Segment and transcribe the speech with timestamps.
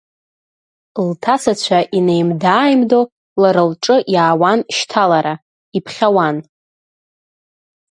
[1.07, 2.99] Лҭацацәа инеимда-ааимдо
[3.41, 5.33] лара лҿы иаауан шьҭалара,
[5.77, 6.37] иԥхьауан.